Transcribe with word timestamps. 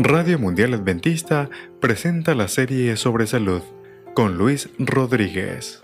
Radio 0.00 0.38
Mundial 0.38 0.74
Adventista 0.74 1.50
presenta 1.80 2.36
la 2.36 2.46
serie 2.46 2.94
sobre 2.94 3.26
salud 3.26 3.62
con 4.14 4.38
Luis 4.38 4.70
Rodríguez. 4.78 5.82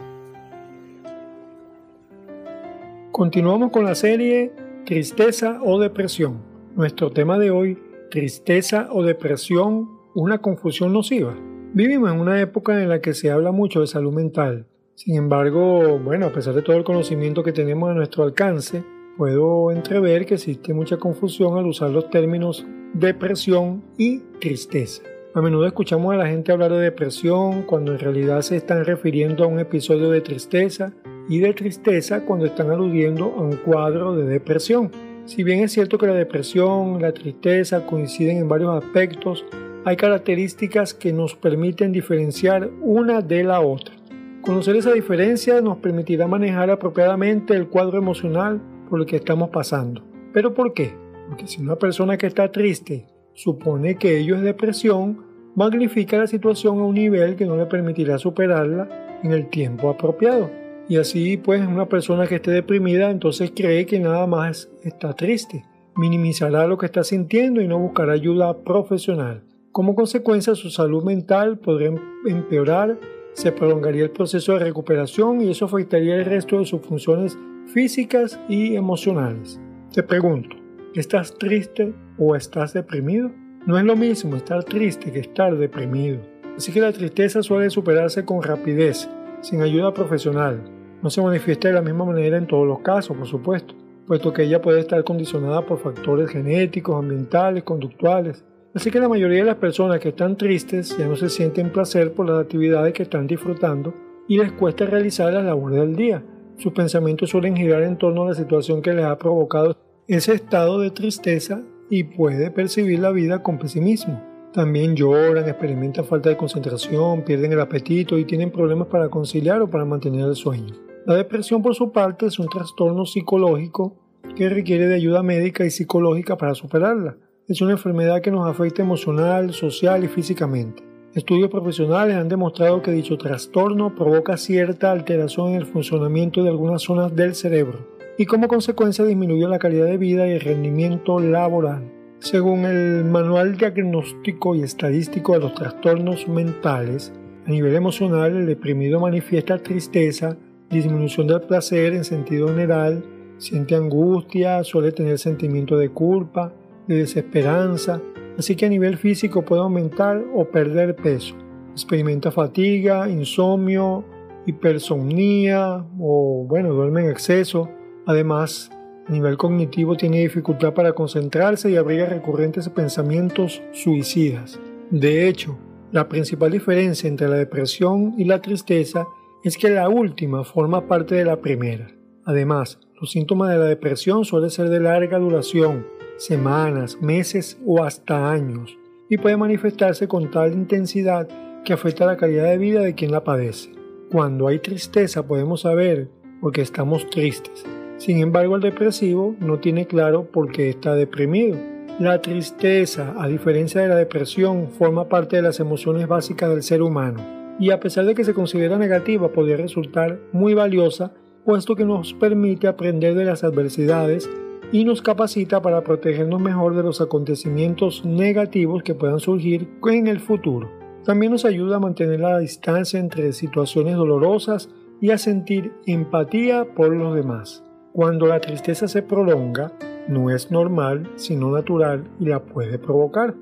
Continuamos 3.10 3.72
con 3.72 3.84
la 3.84 3.96
serie 3.96 4.52
Tristeza 4.86 5.58
o 5.64 5.80
Depresión. 5.80 6.44
Nuestro 6.76 7.10
tema 7.10 7.40
de 7.40 7.50
hoy, 7.50 7.76
Tristeza 8.08 8.86
o 8.92 9.02
Depresión, 9.02 9.88
una 10.14 10.38
confusión 10.38 10.92
nociva. 10.92 11.34
Vivimos 11.72 12.12
en 12.12 12.20
una 12.20 12.40
época 12.40 12.80
en 12.80 12.90
la 12.90 13.00
que 13.00 13.14
se 13.14 13.32
habla 13.32 13.50
mucho 13.50 13.80
de 13.80 13.88
salud 13.88 14.12
mental. 14.12 14.68
Sin 14.94 15.16
embargo, 15.16 15.98
bueno, 15.98 16.26
a 16.26 16.32
pesar 16.32 16.54
de 16.54 16.62
todo 16.62 16.76
el 16.76 16.84
conocimiento 16.84 17.42
que 17.42 17.52
tenemos 17.52 17.90
a 17.90 17.94
nuestro 17.94 18.22
alcance, 18.22 18.84
puedo 19.18 19.72
entrever 19.72 20.24
que 20.24 20.34
existe 20.34 20.72
mucha 20.72 20.98
confusión 20.98 21.58
al 21.58 21.66
usar 21.66 21.90
los 21.90 22.08
términos 22.10 22.64
depresión 22.94 23.82
y 23.98 24.20
tristeza. 24.40 25.02
A 25.34 25.42
menudo 25.42 25.66
escuchamos 25.66 26.14
a 26.14 26.16
la 26.16 26.28
gente 26.28 26.52
hablar 26.52 26.70
de 26.70 26.78
depresión 26.78 27.62
cuando 27.62 27.92
en 27.92 27.98
realidad 27.98 28.40
se 28.42 28.56
están 28.56 28.84
refiriendo 28.84 29.42
a 29.42 29.48
un 29.48 29.58
episodio 29.58 30.10
de 30.10 30.20
tristeza 30.20 30.92
y 31.28 31.40
de 31.40 31.52
tristeza 31.54 32.24
cuando 32.24 32.46
están 32.46 32.70
aludiendo 32.70 33.24
a 33.36 33.42
un 33.42 33.56
cuadro 33.56 34.14
de 34.14 34.24
depresión. 34.26 34.92
Si 35.24 35.42
bien 35.42 35.60
es 35.64 35.72
cierto 35.72 35.98
que 35.98 36.06
la 36.06 36.14
depresión 36.14 36.96
y 36.96 37.02
la 37.02 37.12
tristeza 37.12 37.84
coinciden 37.84 38.36
en 38.36 38.48
varios 38.48 38.84
aspectos, 38.84 39.44
hay 39.84 39.96
características 39.96 40.94
que 40.94 41.12
nos 41.12 41.34
permiten 41.34 41.90
diferenciar 41.90 42.70
una 42.80 43.22
de 43.22 43.42
la 43.42 43.60
otra. 43.60 43.96
Conocer 44.40 44.76
esa 44.76 44.92
diferencia 44.92 45.60
nos 45.60 45.78
permitirá 45.78 46.28
manejar 46.28 46.70
apropiadamente 46.70 47.54
el 47.54 47.66
cuadro 47.66 47.98
emocional 47.98 48.60
por 48.88 49.00
el 49.00 49.06
que 49.06 49.16
estamos 49.16 49.50
pasando. 49.50 50.02
¿Pero 50.32 50.54
por 50.54 50.74
qué? 50.74 51.03
Porque 51.28 51.46
si 51.46 51.62
una 51.62 51.76
persona 51.76 52.16
que 52.16 52.26
está 52.26 52.50
triste 52.50 53.06
supone 53.34 53.96
que 53.96 54.18
ello 54.18 54.36
es 54.36 54.42
depresión, 54.42 55.24
magnifica 55.54 56.18
la 56.18 56.26
situación 56.26 56.78
a 56.78 56.84
un 56.84 56.94
nivel 56.94 57.36
que 57.36 57.46
no 57.46 57.56
le 57.56 57.66
permitirá 57.66 58.18
superarla 58.18 59.18
en 59.22 59.32
el 59.32 59.48
tiempo 59.48 59.88
apropiado. 59.88 60.50
Y 60.88 60.96
así 60.96 61.36
pues 61.36 61.66
una 61.66 61.88
persona 61.88 62.26
que 62.26 62.36
esté 62.36 62.50
deprimida 62.50 63.10
entonces 63.10 63.52
cree 63.54 63.86
que 63.86 63.98
nada 63.98 64.26
más 64.26 64.70
está 64.82 65.14
triste, 65.14 65.64
minimizará 65.96 66.66
lo 66.66 66.76
que 66.76 66.86
está 66.86 67.04
sintiendo 67.04 67.60
y 67.60 67.68
no 67.68 67.78
buscará 67.78 68.12
ayuda 68.12 68.58
profesional. 68.58 69.42
Como 69.72 69.94
consecuencia 69.94 70.54
su 70.54 70.70
salud 70.70 71.02
mental 71.02 71.58
podría 71.58 71.88
em-, 71.88 71.98
empeorar, 72.26 72.98
se 73.32 73.50
prolongaría 73.50 74.04
el 74.04 74.10
proceso 74.10 74.52
de 74.52 74.60
recuperación 74.60 75.40
y 75.40 75.50
eso 75.50 75.64
afectaría 75.64 76.16
el 76.16 76.24
resto 76.24 76.58
de 76.58 76.66
sus 76.66 76.82
funciones 76.82 77.36
físicas 77.66 78.38
y 78.48 78.76
emocionales. 78.76 79.60
Te 79.92 80.02
pregunto, 80.02 80.56
¿estás 81.00 81.34
triste 81.34 81.92
o 82.18 82.36
estás 82.36 82.72
deprimido? 82.72 83.30
No 83.66 83.76
es 83.78 83.84
lo 83.84 83.96
mismo 83.96 84.36
estar 84.36 84.62
triste 84.62 85.10
que 85.10 85.18
estar 85.18 85.56
deprimido. 85.56 86.20
Así 86.56 86.70
que 86.70 86.80
la 86.80 86.92
tristeza 86.92 87.42
suele 87.42 87.68
superarse 87.70 88.24
con 88.24 88.42
rapidez, 88.42 89.08
sin 89.40 89.60
ayuda 89.60 89.92
profesional. 89.92 90.62
No 91.02 91.10
se 91.10 91.20
manifiesta 91.20 91.68
de 91.68 91.74
la 91.74 91.82
misma 91.82 92.04
manera 92.04 92.36
en 92.36 92.46
todos 92.46 92.66
los 92.66 92.78
casos, 92.78 93.16
por 93.16 93.26
supuesto, 93.26 93.74
puesto 94.06 94.32
que 94.32 94.44
ella 94.44 94.62
puede 94.62 94.80
estar 94.80 95.02
condicionada 95.02 95.66
por 95.66 95.80
factores 95.80 96.30
genéticos, 96.30 96.96
ambientales, 96.96 97.64
conductuales. 97.64 98.44
Así 98.72 98.90
que 98.92 99.00
la 99.00 99.08
mayoría 99.08 99.38
de 99.38 99.46
las 99.46 99.56
personas 99.56 99.98
que 99.98 100.10
están 100.10 100.36
tristes 100.36 100.96
ya 100.96 101.08
no 101.08 101.16
se 101.16 101.28
sienten 101.28 101.72
placer 101.72 102.12
por 102.12 102.28
las 102.28 102.40
actividades 102.40 102.92
que 102.92 103.02
están 103.02 103.26
disfrutando 103.26 103.92
y 104.28 104.38
les 104.38 104.52
cuesta 104.52 104.86
realizar 104.86 105.32
las 105.32 105.44
labores 105.44 105.80
del 105.80 105.96
día, 105.96 106.24
sus 106.56 106.72
pensamientos 106.72 107.30
suelen 107.30 107.56
girar 107.56 107.82
en 107.82 107.98
torno 107.98 108.22
a 108.22 108.28
la 108.28 108.34
situación 108.34 108.80
que 108.80 108.94
les 108.94 109.04
ha 109.04 109.18
provocado 109.18 109.76
ese 110.06 110.34
estado 110.34 110.80
de 110.80 110.90
tristeza 110.90 111.62
y 111.88 112.04
puede 112.04 112.50
percibir 112.50 112.98
la 112.98 113.10
vida 113.10 113.42
con 113.42 113.58
pesimismo. 113.58 114.22
También 114.52 114.94
lloran, 114.94 115.48
experimentan 115.48 116.04
falta 116.04 116.28
de 116.28 116.36
concentración, 116.36 117.22
pierden 117.22 117.52
el 117.52 117.60
apetito 117.60 118.18
y 118.18 118.24
tienen 118.24 118.50
problemas 118.50 118.88
para 118.88 119.08
conciliar 119.08 119.62
o 119.62 119.70
para 119.70 119.84
mantener 119.84 120.26
el 120.26 120.36
sueño. 120.36 120.74
La 121.06 121.14
depresión 121.14 121.62
por 121.62 121.74
su 121.74 121.90
parte 121.90 122.26
es 122.26 122.38
un 122.38 122.48
trastorno 122.48 123.06
psicológico 123.06 123.96
que 124.36 124.48
requiere 124.48 124.86
de 124.86 124.94
ayuda 124.94 125.22
médica 125.22 125.64
y 125.64 125.70
psicológica 125.70 126.36
para 126.36 126.54
superarla. 126.54 127.16
Es 127.48 127.60
una 127.62 127.72
enfermedad 127.72 128.20
que 128.20 128.30
nos 128.30 128.46
afecta 128.46 128.82
emocional, 128.82 129.52
social 129.52 130.04
y 130.04 130.08
físicamente. 130.08 130.82
Estudios 131.14 131.50
profesionales 131.50 132.16
han 132.16 132.28
demostrado 132.28 132.82
que 132.82 132.90
dicho 132.90 133.16
trastorno 133.16 133.94
provoca 133.94 134.36
cierta 134.36 134.92
alteración 134.92 135.50
en 135.50 135.56
el 135.56 135.66
funcionamiento 135.66 136.42
de 136.42 136.50
algunas 136.50 136.82
zonas 136.82 137.14
del 137.14 137.34
cerebro 137.34 137.93
y 138.16 138.26
como 138.26 138.48
consecuencia 138.48 139.04
disminuye 139.04 139.46
la 139.48 139.58
calidad 139.58 139.86
de 139.86 139.98
vida 139.98 140.28
y 140.28 140.32
el 140.32 140.40
rendimiento 140.40 141.18
laboral. 141.18 141.90
Según 142.20 142.64
el 142.64 143.04
Manual 143.04 143.56
Diagnóstico 143.56 144.54
y 144.54 144.62
Estadístico 144.62 145.32
de 145.32 145.40
los 145.40 145.54
Trastornos 145.54 146.28
Mentales, 146.28 147.12
a 147.46 147.50
nivel 147.50 147.74
emocional 147.74 148.36
el 148.36 148.46
deprimido 148.46 149.00
manifiesta 149.00 149.58
tristeza, 149.58 150.36
disminución 150.70 151.26
del 151.26 151.42
placer 151.42 151.92
en 151.92 152.04
sentido 152.04 152.48
general, 152.48 153.04
siente 153.38 153.74
angustia, 153.74 154.62
suele 154.64 154.92
tener 154.92 155.18
sentimiento 155.18 155.76
de 155.76 155.90
culpa, 155.90 156.54
de 156.86 156.98
desesperanza, 156.98 158.00
así 158.38 158.56
que 158.56 158.66
a 158.66 158.70
nivel 158.70 158.96
físico 158.96 159.42
puede 159.42 159.62
aumentar 159.62 160.24
o 160.34 160.46
perder 160.46 160.96
peso. 160.96 161.34
Experimenta 161.72 162.30
fatiga, 162.30 163.08
insomnio, 163.10 164.04
hipersomnía 164.46 165.84
o, 165.98 166.46
bueno, 166.48 166.72
duerme 166.72 167.02
en 167.02 167.10
exceso. 167.10 167.68
Además, 168.06 168.70
a 169.06 169.12
nivel 169.12 169.36
cognitivo 169.36 169.96
tiene 169.96 170.20
dificultad 170.20 170.74
para 170.74 170.92
concentrarse 170.92 171.70
y 171.70 171.76
abriga 171.76 172.06
recurrentes 172.06 172.68
pensamientos 172.68 173.62
suicidas. 173.72 174.58
De 174.90 175.28
hecho, 175.28 175.58
la 175.92 176.08
principal 176.08 176.52
diferencia 176.52 177.08
entre 177.08 177.28
la 177.28 177.36
depresión 177.36 178.14
y 178.18 178.24
la 178.24 178.40
tristeza 178.40 179.06
es 179.42 179.58
que 179.58 179.68
la 179.68 179.88
última 179.88 180.44
forma 180.44 180.86
parte 180.86 181.14
de 181.14 181.24
la 181.24 181.40
primera. 181.40 181.88
Además, 182.24 182.78
los 183.00 183.10
síntomas 183.10 183.50
de 183.50 183.58
la 183.58 183.66
depresión 183.66 184.24
suelen 184.24 184.50
ser 184.50 184.70
de 184.70 184.80
larga 184.80 185.18
duración 185.18 185.86
semanas, 186.16 186.98
meses 187.00 187.58
o 187.66 187.82
hasta 187.82 188.30
años, 188.30 188.78
y 189.08 189.18
puede 189.18 189.36
manifestarse 189.36 190.08
con 190.08 190.30
tal 190.30 190.52
intensidad 190.52 191.28
que 191.64 191.72
afecta 191.72 192.06
la 192.06 192.16
calidad 192.16 192.48
de 192.48 192.58
vida 192.58 192.80
de 192.80 192.94
quien 192.94 193.10
la 193.10 193.24
padece. 193.24 193.72
Cuando 194.10 194.48
hay 194.48 194.58
tristeza 194.58 195.26
podemos 195.26 195.62
saber 195.62 196.08
por 196.40 196.52
qué 196.52 196.62
estamos 196.62 197.08
tristes. 197.10 197.64
Sin 198.04 198.18
embargo, 198.18 198.56
el 198.56 198.60
depresivo 198.60 199.34
no 199.40 199.60
tiene 199.60 199.86
claro 199.86 200.30
por 200.30 200.52
qué 200.52 200.68
está 200.68 200.94
deprimido. 200.94 201.56
La 201.98 202.20
tristeza, 202.20 203.14
a 203.16 203.26
diferencia 203.28 203.80
de 203.80 203.88
la 203.88 203.94
depresión, 203.94 204.68
forma 204.68 205.08
parte 205.08 205.36
de 205.36 205.42
las 205.42 205.58
emociones 205.58 206.06
básicas 206.06 206.50
del 206.50 206.62
ser 206.62 206.82
humano 206.82 207.24
y 207.58 207.70
a 207.70 207.80
pesar 207.80 208.04
de 208.04 208.14
que 208.14 208.24
se 208.24 208.34
considera 208.34 208.76
negativa, 208.76 209.32
podría 209.32 209.56
resultar 209.56 210.20
muy 210.32 210.52
valiosa, 210.52 211.14
puesto 211.46 211.76
que 211.76 211.86
nos 211.86 212.12
permite 212.12 212.68
aprender 212.68 213.14
de 213.14 213.24
las 213.24 213.42
adversidades 213.42 214.28
y 214.70 214.84
nos 214.84 215.00
capacita 215.00 215.62
para 215.62 215.82
protegernos 215.82 216.42
mejor 216.42 216.76
de 216.76 216.82
los 216.82 217.00
acontecimientos 217.00 218.04
negativos 218.04 218.82
que 218.82 218.94
puedan 218.94 219.18
surgir 219.18 219.66
en 219.90 220.08
el 220.08 220.20
futuro. 220.20 220.70
También 221.06 221.32
nos 221.32 221.46
ayuda 221.46 221.76
a 221.76 221.80
mantener 221.80 222.20
la 222.20 222.38
distancia 222.38 223.00
entre 223.00 223.32
situaciones 223.32 223.96
dolorosas 223.96 224.68
y 225.00 225.10
a 225.10 225.16
sentir 225.16 225.72
empatía 225.86 226.66
por 226.74 226.94
los 226.94 227.14
demás. 227.14 227.63
Cuando 227.94 228.26
la 228.26 228.40
tristeza 228.40 228.88
se 228.88 229.02
prolonga, 229.02 229.70
no 230.08 230.28
es 230.28 230.50
normal, 230.50 231.12
sino 231.14 231.52
natural 231.52 232.02
y 232.18 232.24
la 232.24 232.42
puede 232.42 232.76
provocar. 232.76 233.36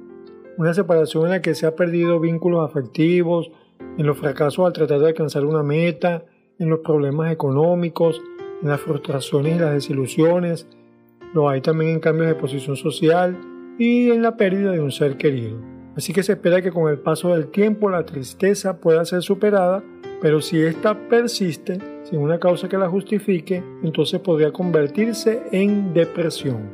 Una 0.59 0.75
separación 0.75 1.25
en 1.25 1.31
la 1.31 1.41
que 1.41 1.55
se 1.55 1.65
ha 1.65 1.75
perdido 1.75 2.21
vínculos 2.21 2.69
afectivos, 2.69 3.51
en 3.97 4.05
los 4.05 4.19
fracasos 4.19 4.67
al 4.67 4.75
tratar 4.75 5.01
de 5.01 5.07
alcanzar 5.07 5.47
una 5.47 5.63
meta, 5.63 6.25
en 6.59 6.69
los 6.69 6.81
problemas 6.81 7.33
económicos, 7.33 8.21
en 8.61 8.69
las 8.69 8.83
frustraciones 8.83 9.57
y 9.57 9.59
las 9.59 9.73
desilusiones, 9.73 10.69
lo 11.33 11.49
hay 11.49 11.63
también 11.63 11.93
en 11.93 12.01
cambios 12.01 12.27
de 12.27 12.35
posición 12.35 12.77
social 12.77 13.41
y 13.79 14.11
en 14.11 14.21
la 14.21 14.37
pérdida 14.37 14.73
de 14.73 14.81
un 14.81 14.93
ser 14.93 15.17
querido. 15.17 15.57
Así 15.97 16.13
que 16.13 16.23
se 16.23 16.33
espera 16.33 16.61
que 16.61 16.73
con 16.73 16.91
el 16.91 16.99
paso 16.99 17.35
del 17.35 17.47
tiempo 17.47 17.89
la 17.89 18.05
tristeza 18.05 18.77
pueda 18.83 19.07
ser 19.07 19.23
superada, 19.23 19.83
pero 20.23 20.41
si 20.41 20.63
ésta 20.63 20.97
persiste 21.09 21.79
sin 22.05 22.21
una 22.21 22.39
causa 22.39 22.69
que 22.69 22.79
la 22.79 22.89
justifique, 22.89 23.63
entonces 23.83 24.21
podría 24.21 24.53
convertirse 24.53 25.43
en 25.51 25.93
depresión. 25.93 26.71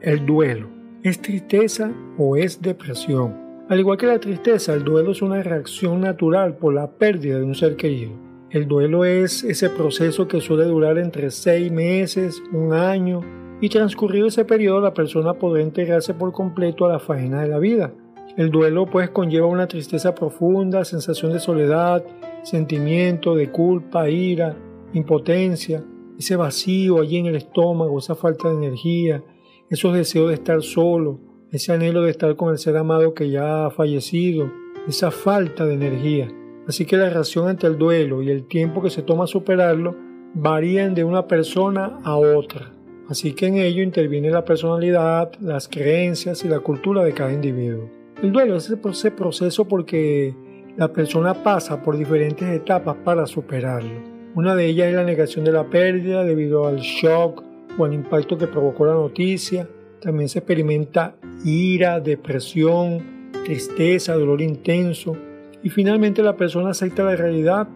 El 0.00 0.26
duelo. 0.26 0.68
¿Es 1.02 1.22
tristeza 1.22 1.92
o 2.18 2.36
es 2.36 2.60
depresión? 2.60 3.64
Al 3.68 3.78
igual 3.78 3.96
que 3.96 4.06
la 4.06 4.18
tristeza, 4.18 4.74
el 4.74 4.82
duelo 4.82 5.12
es 5.12 5.22
una 5.22 5.40
reacción 5.42 6.00
natural 6.00 6.56
por 6.56 6.74
la 6.74 6.90
pérdida 6.90 7.38
de 7.38 7.44
un 7.44 7.54
ser 7.54 7.76
querido. 7.76 8.10
El 8.50 8.66
duelo 8.66 9.04
es 9.04 9.44
ese 9.44 9.70
proceso 9.70 10.26
que 10.26 10.40
suele 10.40 10.64
durar 10.64 10.98
entre 10.98 11.30
seis 11.30 11.70
meses, 11.70 12.42
un 12.52 12.72
año 12.72 13.20
y 13.60 13.68
transcurrido 13.68 14.26
ese 14.26 14.44
periodo 14.44 14.80
la 14.80 14.94
persona 14.94 15.34
podrá 15.34 15.62
integrarse 15.62 16.14
por 16.14 16.32
completo 16.32 16.86
a 16.86 16.92
la 16.92 16.98
faena 16.98 17.42
de 17.42 17.48
la 17.48 17.58
vida. 17.58 17.92
El 18.36 18.50
duelo 18.50 18.86
pues 18.86 19.10
conlleva 19.10 19.46
una 19.46 19.66
tristeza 19.66 20.14
profunda, 20.14 20.84
sensación 20.84 21.32
de 21.32 21.40
soledad, 21.40 22.04
sentimiento 22.42 23.34
de 23.34 23.50
culpa, 23.50 24.08
ira, 24.08 24.56
impotencia, 24.92 25.84
ese 26.18 26.36
vacío 26.36 27.00
allí 27.00 27.18
en 27.18 27.26
el 27.26 27.36
estómago, 27.36 27.98
esa 27.98 28.14
falta 28.14 28.48
de 28.48 28.54
energía, 28.54 29.22
esos 29.68 29.94
deseos 29.94 30.28
de 30.28 30.34
estar 30.34 30.62
solo, 30.62 31.18
ese 31.50 31.72
anhelo 31.72 32.02
de 32.02 32.10
estar 32.10 32.36
con 32.36 32.52
el 32.52 32.58
ser 32.58 32.76
amado 32.76 33.14
que 33.14 33.30
ya 33.30 33.66
ha 33.66 33.70
fallecido, 33.70 34.50
esa 34.86 35.10
falta 35.10 35.64
de 35.64 35.74
energía. 35.74 36.28
Así 36.68 36.84
que 36.84 36.96
la 36.96 37.10
reacción 37.10 37.48
ante 37.48 37.66
el 37.66 37.78
duelo 37.78 38.22
y 38.22 38.30
el 38.30 38.46
tiempo 38.46 38.80
que 38.80 38.90
se 38.90 39.02
toma 39.02 39.26
superarlo 39.26 39.96
varían 40.34 40.94
de 40.94 41.04
una 41.04 41.26
persona 41.26 41.98
a 42.04 42.16
otra. 42.16 42.72
Así 43.08 43.32
que 43.32 43.46
en 43.46 43.56
ello 43.56 43.82
interviene 43.82 44.30
la 44.30 44.44
personalidad, 44.44 45.32
las 45.40 45.66
creencias 45.66 46.44
y 46.44 46.48
la 46.48 46.60
cultura 46.60 47.02
de 47.02 47.12
cada 47.12 47.32
individuo. 47.32 47.99
El 48.22 48.32
duelo 48.32 48.56
es 48.56 48.70
ese 48.70 49.10
proceso 49.10 49.66
porque 49.66 50.34
la 50.76 50.92
persona 50.92 51.42
pasa 51.42 51.82
por 51.82 51.96
diferentes 51.96 52.46
etapas 52.48 52.96
para 53.02 53.26
superarlo. 53.26 54.02
Una 54.34 54.54
de 54.54 54.66
ellas 54.66 54.88
es 54.88 54.94
la 54.94 55.04
negación 55.04 55.42
de 55.42 55.52
la 55.52 55.70
pérdida 55.70 56.22
debido 56.22 56.66
al 56.66 56.76
shock 56.80 57.42
o 57.78 57.84
al 57.86 57.94
impacto 57.94 58.36
que 58.36 58.46
provocó 58.46 58.84
la 58.84 58.92
noticia. 58.92 59.66
También 60.02 60.28
se 60.28 60.40
experimenta 60.40 61.16
ira, 61.46 61.98
depresión, 61.98 63.30
tristeza, 63.44 64.14
dolor 64.14 64.42
intenso. 64.42 65.16
Y 65.62 65.70
finalmente 65.70 66.22
la 66.22 66.36
persona 66.36 66.70
acepta 66.70 67.02
la 67.02 67.16
realidad. 67.16 67.68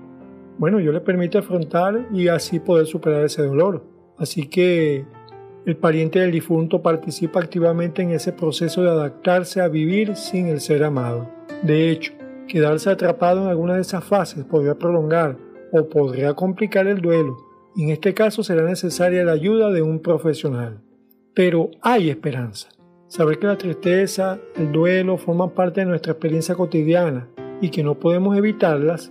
Bueno, 0.59 0.79
yo 0.79 0.93
le 0.93 1.01
permite 1.01 1.39
afrontar 1.39 2.07
y 2.13 2.29
así 2.29 2.61
poder 2.61 2.87
superar 2.87 3.25
ese 3.25 3.43
dolor. 3.43 3.83
Así 4.19 4.47
que 4.47 5.07
el 5.67 5.77
pariente 5.77 6.19
del 6.19 6.33
difunto 6.33 6.83
participa 6.83 7.41
activamente 7.41 8.03
en 8.03 8.11
ese 8.11 8.33
proceso 8.33 8.83
de 8.83 8.91
adaptarse 8.91 9.61
a 9.61 9.69
vivir 9.69 10.17
sin 10.17 10.49
el 10.49 10.61
ser 10.61 10.85
amado. 10.85 11.31
De 11.63 11.91
hecho, 11.91 12.13
quedarse 12.47 12.91
atrapado 12.91 13.43
en 13.43 13.49
alguna 13.49 13.75
de 13.75 13.81
esas 13.81 14.05
fases 14.05 14.45
podría 14.45 14.75
prolongar 14.75 15.37
o 15.73 15.89
podría 15.89 16.35
complicar 16.35 16.87
el 16.87 17.01
duelo, 17.01 17.37
en 17.77 17.91
este 17.91 18.15
caso 18.15 18.45
será 18.45 18.63
necesaria 18.63 19.25
la 19.25 19.33
ayuda 19.33 19.71
de 19.71 19.83
un 19.83 19.99
profesional. 19.99 20.81
Pero 21.35 21.71
hay 21.83 22.09
esperanza. 22.09 22.69
Saber 23.09 23.39
que 23.41 23.49
la 23.49 23.59
tristeza, 23.59 24.39
el 24.57 24.71
duelo 24.71 25.17
forman 25.19 25.51
parte 25.51 25.81
de 25.81 25.87
nuestra 25.87 26.13
experiencia 26.13 26.55
cotidiana 26.55 27.29
y 27.61 27.71
que 27.71 27.83
no 27.83 27.99
podemos 27.99 28.37
evitarlas, 28.37 29.11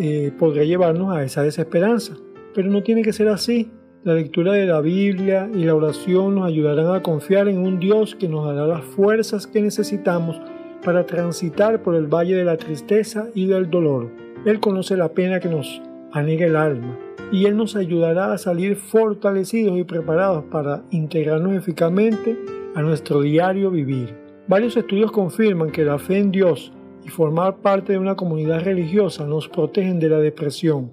eh, 0.00 0.32
podría 0.36 0.64
llevarnos 0.64 1.16
a 1.16 1.22
esa 1.22 1.42
desesperanza. 1.42 2.14
Pero 2.52 2.68
no 2.68 2.82
tiene 2.82 3.02
que 3.02 3.12
ser 3.12 3.28
así. 3.28 3.70
La 4.04 4.14
lectura 4.14 4.52
de 4.52 4.64
la 4.64 4.80
Biblia 4.80 5.50
y 5.52 5.64
la 5.64 5.74
oración 5.74 6.36
nos 6.36 6.46
ayudarán 6.46 6.94
a 6.94 7.02
confiar 7.02 7.48
en 7.48 7.58
un 7.58 7.80
Dios 7.80 8.14
que 8.14 8.28
nos 8.28 8.46
dará 8.46 8.64
las 8.64 8.84
fuerzas 8.84 9.48
que 9.48 9.60
necesitamos 9.60 10.40
para 10.84 11.04
transitar 11.04 11.82
por 11.82 11.96
el 11.96 12.06
valle 12.06 12.36
de 12.36 12.44
la 12.44 12.56
tristeza 12.56 13.26
y 13.34 13.46
del 13.46 13.68
dolor. 13.68 14.08
Él 14.46 14.60
conoce 14.60 14.96
la 14.96 15.08
pena 15.08 15.40
que 15.40 15.48
nos 15.48 15.82
anega 16.12 16.46
el 16.46 16.54
alma 16.54 16.96
y 17.32 17.46
Él 17.46 17.56
nos 17.56 17.74
ayudará 17.74 18.32
a 18.32 18.38
salir 18.38 18.76
fortalecidos 18.76 19.76
y 19.76 19.82
preparados 19.82 20.44
para 20.44 20.84
integrarnos 20.92 21.54
eficazmente 21.54 22.38
a 22.76 22.82
nuestro 22.82 23.20
diario 23.22 23.72
vivir. 23.72 24.14
Varios 24.46 24.76
estudios 24.76 25.10
confirman 25.10 25.72
que 25.72 25.84
la 25.84 25.98
fe 25.98 26.18
en 26.18 26.30
Dios 26.30 26.72
y 27.04 27.08
formar 27.08 27.56
parte 27.56 27.94
de 27.94 27.98
una 27.98 28.14
comunidad 28.14 28.62
religiosa 28.62 29.26
nos 29.26 29.48
protegen 29.48 29.98
de 29.98 30.08
la 30.08 30.18
depresión, 30.18 30.92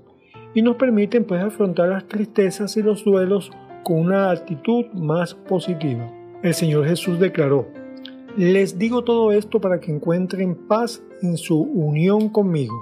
y 0.56 0.62
nos 0.62 0.78
permiten 0.78 1.26
pues 1.26 1.44
afrontar 1.44 1.90
las 1.90 2.08
tristezas 2.08 2.76
y 2.78 2.82
los 2.82 3.04
duelos 3.04 3.52
con 3.84 4.00
una 4.00 4.32
actitud 4.32 4.86
más 4.94 5.36
positiva. 5.36 6.12
El 6.42 6.54
Señor 6.56 6.88
Jesús 6.88 7.20
declaró, 7.20 7.68
les 8.38 8.80
digo 8.80 9.04
todo 9.04 9.32
esto 9.32 9.62
para 9.62 9.80
que 9.80 9.92
encuentren 9.92 10.56
paz 10.68 11.04
en 11.22 11.38
su 11.38 11.62
unión 11.62 12.30
conmigo. 12.30 12.76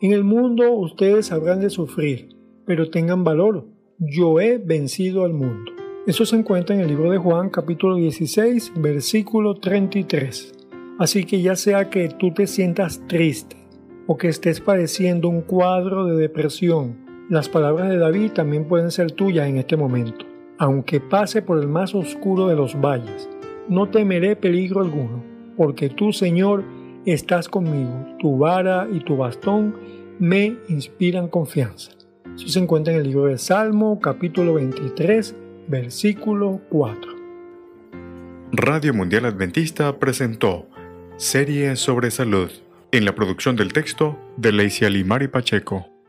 En 0.00 0.12
el 0.12 0.24
mundo 0.24 0.72
ustedes 0.72 1.30
habrán 1.30 1.60
de 1.60 1.70
sufrir, 1.70 2.28
pero 2.66 2.90
tengan 2.90 3.24
valor. 3.24 3.66
Yo 3.98 4.40
he 4.40 4.58
vencido 4.58 5.24
al 5.24 5.32
mundo. 5.32 5.72
Eso 6.06 6.24
se 6.24 6.36
encuentra 6.36 6.74
en 6.74 6.82
el 6.82 6.88
libro 6.88 7.10
de 7.10 7.18
Juan 7.18 7.50
capítulo 7.50 7.96
16 7.96 8.72
versículo 8.76 9.56
33. 9.56 10.54
Así 10.98 11.24
que 11.24 11.42
ya 11.42 11.56
sea 11.56 11.90
que 11.90 12.08
tú 12.08 12.32
te 12.32 12.46
sientas 12.46 13.02
triste 13.06 13.56
o 14.06 14.16
que 14.16 14.28
estés 14.28 14.60
padeciendo 14.60 15.28
un 15.28 15.42
cuadro 15.42 16.06
de 16.06 16.16
depresión, 16.16 17.07
las 17.28 17.48
palabras 17.48 17.90
de 17.90 17.98
David 17.98 18.32
también 18.32 18.64
pueden 18.64 18.90
ser 18.90 19.12
tuyas 19.12 19.48
en 19.48 19.58
este 19.58 19.76
momento. 19.76 20.24
Aunque 20.58 20.98
pase 21.00 21.42
por 21.42 21.58
el 21.58 21.68
más 21.68 21.94
oscuro 21.94 22.48
de 22.48 22.56
los 22.56 22.80
valles, 22.80 23.28
no 23.68 23.88
temeré 23.90 24.34
peligro 24.34 24.80
alguno, 24.80 25.22
porque 25.56 25.90
tú, 25.90 26.12
Señor, 26.12 26.64
estás 27.04 27.48
conmigo. 27.48 28.06
Tu 28.18 28.38
vara 28.38 28.88
y 28.90 29.00
tu 29.00 29.16
bastón 29.16 29.76
me 30.18 30.56
inspiran 30.68 31.28
confianza. 31.28 31.92
Eso 32.34 32.48
se 32.48 32.58
encuentra 32.60 32.94
en 32.94 33.00
el 33.00 33.08
libro 33.08 33.26
de 33.26 33.38
Salmo, 33.38 34.00
capítulo 34.00 34.54
23, 34.54 35.36
versículo 35.68 36.60
4. 36.70 37.12
Radio 38.52 38.94
Mundial 38.94 39.26
Adventista 39.26 39.98
presentó 39.98 40.66
Serie 41.16 41.76
sobre 41.76 42.10
Salud 42.10 42.50
en 42.90 43.04
la 43.04 43.14
producción 43.14 43.54
del 43.54 43.72
texto 43.74 44.18
de 44.38 44.52
Lacey 44.52 44.86
Alimari 44.86 45.28
Pacheco. 45.28 45.88